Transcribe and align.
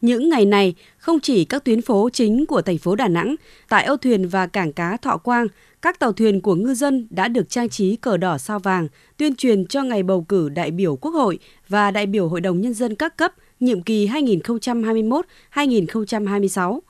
Những 0.00 0.28
ngày 0.28 0.44
này, 0.44 0.74
không 0.98 1.20
chỉ 1.20 1.44
các 1.44 1.64
tuyến 1.64 1.82
phố 1.82 2.08
chính 2.12 2.46
của 2.46 2.62
thành 2.62 2.78
phố 2.78 2.94
Đà 2.94 3.08
Nẵng, 3.08 3.34
tại 3.68 3.84
âu 3.84 3.96
thuyền 3.96 4.28
và 4.28 4.46
cảng 4.46 4.72
cá 4.72 4.96
Thọ 4.96 5.16
Quang, 5.16 5.46
các 5.82 5.98
tàu 5.98 6.12
thuyền 6.12 6.40
của 6.40 6.54
ngư 6.54 6.74
dân 6.74 7.06
đã 7.10 7.28
được 7.28 7.50
trang 7.50 7.68
trí 7.68 7.96
cờ 7.96 8.16
đỏ 8.16 8.38
sao 8.38 8.58
vàng, 8.58 8.88
tuyên 9.16 9.34
truyền 9.34 9.66
cho 9.66 9.82
ngày 9.82 10.02
bầu 10.02 10.22
cử 10.22 10.48
đại 10.48 10.70
biểu 10.70 10.96
Quốc 10.96 11.10
hội 11.10 11.38
và 11.68 11.90
đại 11.90 12.06
biểu 12.06 12.28
Hội 12.28 12.40
đồng 12.40 12.60
Nhân 12.60 12.74
dân 12.74 12.94
các 12.94 13.16
cấp 13.16 13.32
nhiệm 13.60 13.82
kỳ 13.82 14.08
2021-2026. 14.08 16.80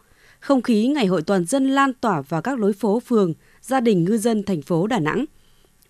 Không 0.40 0.62
khí 0.62 0.86
ngày 0.86 1.06
hội 1.06 1.22
toàn 1.22 1.44
dân 1.44 1.68
lan 1.68 1.92
tỏa 2.00 2.20
vào 2.20 2.42
các 2.42 2.58
lối 2.58 2.72
phố 2.72 3.00
phường, 3.00 3.34
gia 3.60 3.80
đình 3.80 4.04
ngư 4.04 4.18
dân 4.18 4.42
thành 4.42 4.62
phố 4.62 4.86
Đà 4.86 4.98
Nẵng. 4.98 5.24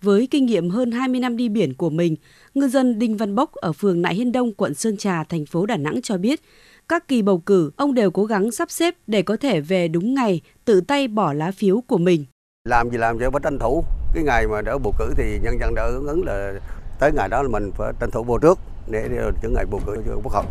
Với 0.03 0.27
kinh 0.31 0.45
nghiệm 0.45 0.69
hơn 0.69 0.91
20 0.91 1.19
năm 1.19 1.37
đi 1.37 1.49
biển 1.49 1.73
của 1.73 1.89
mình, 1.89 2.15
ngư 2.53 2.67
dân 2.67 2.99
Đinh 2.99 3.17
Văn 3.17 3.35
Bốc 3.35 3.53
ở 3.53 3.73
phường 3.73 4.01
Nại 4.01 4.15
Hiên 4.15 4.31
Đông, 4.31 4.53
quận 4.53 4.73
Sơn 4.73 4.97
Trà, 4.97 5.23
thành 5.23 5.45
phố 5.45 5.65
Đà 5.65 5.77
Nẵng 5.77 6.01
cho 6.01 6.17
biết, 6.17 6.41
các 6.89 7.07
kỳ 7.07 7.21
bầu 7.21 7.39
cử, 7.39 7.71
ông 7.75 7.93
đều 7.93 8.11
cố 8.11 8.25
gắng 8.25 8.51
sắp 8.51 8.71
xếp 8.71 8.95
để 9.07 9.21
có 9.21 9.37
thể 9.37 9.61
về 9.61 9.87
đúng 9.87 10.13
ngày, 10.13 10.41
tự 10.65 10.81
tay 10.81 11.07
bỏ 11.07 11.33
lá 11.33 11.51
phiếu 11.51 11.81
của 11.81 11.97
mình. 11.97 12.25
Làm 12.69 12.89
gì 12.89 12.97
làm 12.97 13.19
cho 13.19 13.31
phải 13.31 13.39
tranh 13.43 13.59
thủ. 13.59 13.83
Cái 14.13 14.23
ngày 14.23 14.47
mà 14.47 14.61
đỡ 14.61 14.77
bầu 14.77 14.93
cử 14.99 15.13
thì 15.17 15.39
nhân 15.43 15.57
dân 15.59 15.75
đỡ 15.75 15.99
ứng 16.07 16.25
là 16.25 16.53
tới 16.99 17.11
ngày 17.11 17.29
đó 17.29 17.43
là 17.43 17.49
mình 17.49 17.71
phải 17.77 17.93
tranh 17.99 18.11
thủ 18.11 18.23
vô 18.23 18.39
trước 18.39 18.59
để 18.91 19.09
cho 19.43 19.49
ngày 19.49 19.65
bầu 19.71 19.81
cử 19.85 19.97
cho 20.05 20.15
quốc 20.23 20.33
hội. 20.33 20.43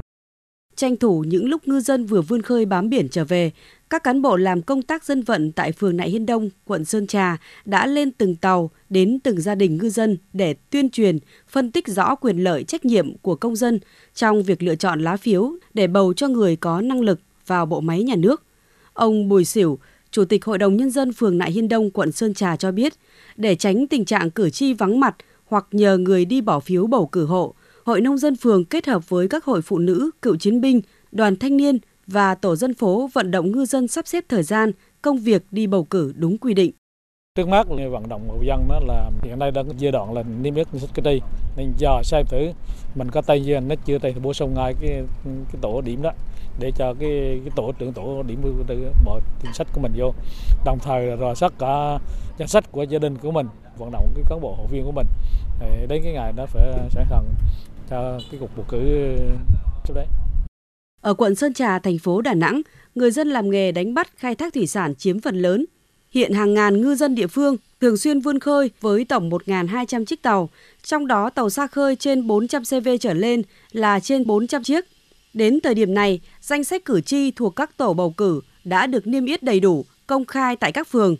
Tranh 0.76 0.96
thủ 0.96 1.24
những 1.26 1.48
lúc 1.48 1.68
ngư 1.68 1.80
dân 1.80 2.06
vừa 2.06 2.22
vươn 2.22 2.42
khơi 2.42 2.64
bám 2.64 2.88
biển 2.88 3.08
trở 3.08 3.24
về, 3.24 3.50
các 3.90 4.04
cán 4.04 4.22
bộ 4.22 4.36
làm 4.36 4.62
công 4.62 4.82
tác 4.82 5.04
dân 5.04 5.22
vận 5.22 5.52
tại 5.52 5.72
phường 5.72 5.96
Nại 5.96 6.10
Hiên 6.10 6.26
Đông, 6.26 6.50
quận 6.64 6.84
Sơn 6.84 7.06
Trà 7.06 7.36
đã 7.64 7.86
lên 7.86 8.10
từng 8.10 8.36
tàu, 8.36 8.70
đến 8.90 9.18
từng 9.24 9.40
gia 9.40 9.54
đình 9.54 9.76
ngư 9.76 9.88
dân 9.88 10.16
để 10.32 10.54
tuyên 10.54 10.90
truyền, 10.90 11.18
phân 11.48 11.70
tích 11.70 11.88
rõ 11.88 12.14
quyền 12.14 12.38
lợi 12.38 12.64
trách 12.64 12.84
nhiệm 12.84 13.16
của 13.16 13.34
công 13.34 13.56
dân 13.56 13.80
trong 14.14 14.42
việc 14.42 14.62
lựa 14.62 14.74
chọn 14.74 15.00
lá 15.00 15.16
phiếu 15.16 15.52
để 15.74 15.86
bầu 15.86 16.12
cho 16.12 16.28
người 16.28 16.56
có 16.56 16.80
năng 16.80 17.00
lực 17.00 17.20
vào 17.46 17.66
bộ 17.66 17.80
máy 17.80 18.02
nhà 18.02 18.16
nước. 18.16 18.42
Ông 18.92 19.28
Bùi 19.28 19.44
Xỉu, 19.44 19.78
Chủ 20.10 20.24
tịch 20.24 20.44
Hội 20.44 20.58
đồng 20.58 20.76
Nhân 20.76 20.90
dân 20.90 21.12
phường 21.12 21.38
Nại 21.38 21.52
Hiên 21.52 21.68
Đông, 21.68 21.90
quận 21.90 22.12
Sơn 22.12 22.34
Trà 22.34 22.56
cho 22.56 22.72
biết, 22.72 22.92
để 23.36 23.54
tránh 23.54 23.86
tình 23.86 24.04
trạng 24.04 24.30
cử 24.30 24.50
tri 24.50 24.72
vắng 24.72 25.00
mặt 25.00 25.16
hoặc 25.46 25.66
nhờ 25.72 25.98
người 25.98 26.24
đi 26.24 26.40
bỏ 26.40 26.60
phiếu 26.60 26.86
bầu 26.86 27.06
cử 27.06 27.24
hộ, 27.24 27.54
Hội 27.84 28.00
Nông 28.00 28.18
dân 28.18 28.36
phường 28.36 28.64
kết 28.64 28.86
hợp 28.86 29.08
với 29.08 29.28
các 29.28 29.44
hội 29.44 29.62
phụ 29.62 29.78
nữ, 29.78 30.10
cựu 30.22 30.36
chiến 30.36 30.60
binh, 30.60 30.80
đoàn 31.12 31.36
thanh 31.36 31.56
niên 31.56 31.78
và 32.10 32.34
tổ 32.34 32.56
dân 32.56 32.74
phố 32.74 33.08
vận 33.12 33.30
động 33.30 33.52
ngư 33.52 33.64
dân 33.64 33.88
sắp 33.88 34.06
xếp 34.06 34.24
thời 34.28 34.42
gian, 34.42 34.72
công 35.02 35.18
việc 35.18 35.42
đi 35.50 35.66
bầu 35.66 35.84
cử 35.84 36.12
đúng 36.16 36.38
quy 36.38 36.54
định. 36.54 36.72
Trước 37.34 37.48
mắt 37.48 37.70
là 37.70 37.88
vận 37.88 38.08
động 38.08 38.28
người 38.28 38.46
dân 38.46 38.68
đó 38.68 38.80
là 38.86 39.10
hiện 39.22 39.38
nay 39.38 39.50
đang 39.50 39.66
giai 39.78 39.92
đoạn 39.92 40.14
là 40.14 40.22
niêm 40.42 40.54
yết 40.54 40.66
danh 40.72 40.80
sách 40.80 40.90
cử 40.94 41.02
tri 41.04 41.20
nên 41.56 41.72
giờ 41.78 42.00
xem 42.04 42.26
thử 42.28 42.52
mình 42.94 43.10
có 43.10 43.22
tay 43.22 43.44
gì 43.44 43.60
nó 43.60 43.74
chưa 43.84 43.98
tay 43.98 44.12
thì 44.12 44.20
bổ 44.20 44.32
sung 44.32 44.54
ngay 44.54 44.74
cái 44.80 45.02
cái 45.24 45.56
tổ 45.60 45.80
điểm 45.80 46.02
đó 46.02 46.10
để 46.58 46.72
cho 46.76 46.94
cái 47.00 47.40
cái 47.44 47.52
tổ 47.56 47.72
trưởng 47.78 47.92
tổ 47.92 48.22
điểm 48.22 48.42
bỏ 49.04 49.20
danh 49.44 49.54
sách 49.54 49.66
của 49.72 49.80
mình 49.80 49.92
vô 49.96 50.12
đồng 50.64 50.78
thời 50.78 51.06
là 51.06 51.16
rò 51.16 51.34
soát 51.34 51.52
cả 51.58 51.98
danh 52.38 52.48
sách 52.48 52.72
của 52.72 52.82
gia 52.82 52.98
đình 52.98 53.18
của 53.18 53.30
mình 53.30 53.46
vận 53.78 53.90
động 53.90 54.12
cái 54.14 54.24
cán 54.28 54.40
bộ 54.40 54.54
hội 54.54 54.66
viên 54.70 54.84
của 54.84 54.92
mình 54.92 55.06
đến 55.88 56.02
cái 56.02 56.12
ngày 56.12 56.32
đó 56.32 56.46
phải 56.46 56.72
sẵn 56.90 57.06
sàng 57.10 57.24
cho 57.90 58.20
cái 58.30 58.40
cuộc 58.40 58.50
bầu 58.56 58.64
cử 58.68 58.80
trước 59.84 59.94
đấy. 59.94 60.06
Ở 61.00 61.14
quận 61.14 61.34
Sơn 61.34 61.54
Trà, 61.54 61.78
thành 61.78 61.98
phố 61.98 62.20
Đà 62.20 62.34
Nẵng, 62.34 62.62
người 62.94 63.10
dân 63.10 63.28
làm 63.28 63.50
nghề 63.50 63.72
đánh 63.72 63.94
bắt 63.94 64.10
khai 64.16 64.34
thác 64.34 64.54
thủy 64.54 64.66
sản 64.66 64.94
chiếm 64.94 65.20
phần 65.20 65.42
lớn. 65.42 65.66
Hiện 66.10 66.32
hàng 66.32 66.54
ngàn 66.54 66.80
ngư 66.80 66.94
dân 66.94 67.14
địa 67.14 67.26
phương 67.26 67.56
thường 67.80 67.96
xuyên 67.96 68.20
vươn 68.20 68.38
khơi 68.38 68.70
với 68.80 69.04
tổng 69.04 69.30
1.200 69.30 70.04
chiếc 70.04 70.22
tàu, 70.22 70.50
trong 70.82 71.06
đó 71.06 71.30
tàu 71.30 71.50
xa 71.50 71.66
khơi 71.66 71.96
trên 71.96 72.26
400 72.26 72.62
CV 72.64 72.88
trở 73.00 73.14
lên 73.14 73.42
là 73.72 74.00
trên 74.00 74.26
400 74.26 74.62
chiếc. 74.62 74.84
Đến 75.34 75.60
thời 75.60 75.74
điểm 75.74 75.94
này, 75.94 76.20
danh 76.40 76.64
sách 76.64 76.84
cử 76.84 77.00
tri 77.00 77.30
thuộc 77.30 77.56
các 77.56 77.76
tổ 77.76 77.92
bầu 77.92 78.14
cử 78.16 78.40
đã 78.64 78.86
được 78.86 79.06
niêm 79.06 79.26
yết 79.26 79.42
đầy 79.42 79.60
đủ, 79.60 79.84
công 80.06 80.24
khai 80.24 80.56
tại 80.56 80.72
các 80.72 80.88
phường. 80.88 81.16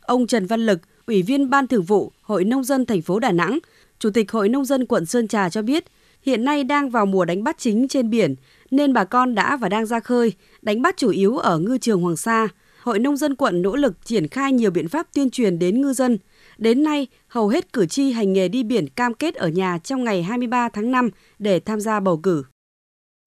Ông 0.00 0.26
Trần 0.26 0.46
Văn 0.46 0.66
Lực, 0.66 0.78
Ủy 1.06 1.22
viên 1.22 1.50
Ban 1.50 1.66
Thường 1.66 1.82
vụ 1.82 2.12
Hội 2.22 2.44
Nông 2.44 2.64
dân 2.64 2.86
thành 2.86 3.02
phố 3.02 3.18
Đà 3.18 3.32
Nẵng, 3.32 3.58
Chủ 3.98 4.10
tịch 4.10 4.32
Hội 4.32 4.48
Nông 4.48 4.64
dân 4.64 4.86
quận 4.86 5.06
Sơn 5.06 5.28
Trà 5.28 5.48
cho 5.48 5.62
biết, 5.62 5.84
hiện 6.22 6.44
nay 6.44 6.64
đang 6.64 6.90
vào 6.90 7.06
mùa 7.06 7.24
đánh 7.24 7.44
bắt 7.44 7.56
chính 7.58 7.88
trên 7.88 8.10
biển, 8.10 8.34
nên 8.72 8.92
bà 8.92 9.04
con 9.04 9.34
đã 9.34 9.56
và 9.56 9.68
đang 9.68 9.86
ra 9.86 10.00
khơi, 10.00 10.32
đánh 10.62 10.82
bắt 10.82 10.96
chủ 10.96 11.10
yếu 11.10 11.36
ở 11.36 11.58
ngư 11.58 11.78
trường 11.78 12.02
Hoàng 12.02 12.16
Sa. 12.16 12.48
Hội 12.82 12.98
Nông 12.98 13.16
dân 13.16 13.34
quận 13.36 13.62
nỗ 13.62 13.76
lực 13.76 14.06
triển 14.06 14.28
khai 14.28 14.52
nhiều 14.52 14.70
biện 14.70 14.88
pháp 14.88 15.06
tuyên 15.14 15.30
truyền 15.30 15.58
đến 15.58 15.80
ngư 15.80 15.92
dân. 15.92 16.18
Đến 16.58 16.82
nay, 16.82 17.06
hầu 17.28 17.48
hết 17.48 17.72
cử 17.72 17.86
tri 17.86 18.12
hành 18.12 18.32
nghề 18.32 18.48
đi 18.48 18.62
biển 18.62 18.88
cam 18.88 19.14
kết 19.14 19.34
ở 19.34 19.48
nhà 19.48 19.78
trong 19.78 20.04
ngày 20.04 20.22
23 20.22 20.68
tháng 20.68 20.90
5 20.90 21.10
để 21.38 21.60
tham 21.60 21.80
gia 21.80 22.00
bầu 22.00 22.16
cử. 22.16 22.44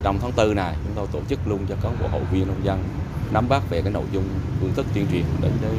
Trong 0.04 0.18
tháng 0.22 0.32
4 0.38 0.56
này, 0.56 0.76
chúng 0.86 0.94
tôi 0.96 1.08
tổ 1.12 1.20
chức 1.30 1.40
luôn 1.48 1.60
cho 1.70 1.76
cán 1.84 1.98
bộ 2.02 2.08
hội 2.08 2.22
viên 2.32 2.48
nông 2.48 2.66
dân 2.66 2.80
nắm 3.34 3.50
bắt 3.50 3.64
về 3.70 3.82
cái 3.82 3.92
nội 3.92 4.06
dung 4.14 4.24
phương 4.62 4.72
thức 4.76 4.86
tuyên 4.94 5.06
truyền 5.12 5.24
đến 5.42 5.52
với 5.62 5.72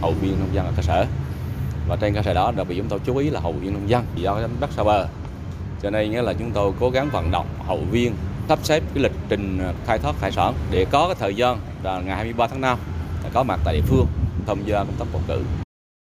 hội 0.00 0.14
viên 0.22 0.40
nông 0.40 0.54
dân 0.54 0.66
ở 0.66 0.72
cơ 0.76 0.82
sở. 0.82 1.06
Và 1.88 1.96
trên 2.00 2.14
cơ 2.14 2.22
sở 2.22 2.34
đó, 2.34 2.52
đặc 2.56 2.66
biệt 2.68 2.76
chúng 2.76 2.88
tôi 2.88 3.00
chú 3.06 3.16
ý 3.16 3.30
là 3.30 3.40
hội 3.40 3.52
viên 3.52 3.72
nông 3.72 3.90
dân 3.90 4.04
do 4.16 4.40
đánh 4.40 4.56
bắt 4.60 4.70
xa 4.76 4.84
bờ. 4.84 5.08
Cho 5.82 5.90
nên 5.90 6.10
nghĩa 6.10 6.22
là 6.22 6.32
chúng 6.32 6.50
tôi 6.50 6.72
cố 6.80 6.90
gắng 6.90 7.10
vận 7.12 7.30
động 7.30 7.46
hội 7.66 7.80
viên 7.90 8.14
sắp 8.50 8.58
xếp 8.62 8.82
cái 8.94 9.02
lịch 9.02 9.12
trình 9.28 9.58
ờ, 9.58 9.74
khai 9.86 9.98
thác 9.98 10.20
hải 10.20 10.32
sản 10.32 10.54
để 10.70 10.86
có 10.90 11.06
cái 11.06 11.16
thời 11.20 11.34
gian 11.34 11.58
là 11.82 12.00
ngày 12.00 12.16
23 12.16 12.46
tháng 12.46 12.60
5 12.60 12.78
có 13.32 13.42
mặt 13.42 13.60
tại 13.64 13.74
địa 13.74 13.82
phương, 13.86 14.06
tham 14.46 14.58
gia 14.66 14.78
công 14.78 14.94
tác 14.98 15.04
bầu 15.12 15.22
cử. 15.28 15.42